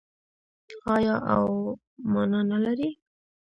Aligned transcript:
آیا 0.95 1.15
او 1.33 1.45
مانا 2.11 2.39
نلري؟ 2.49 2.89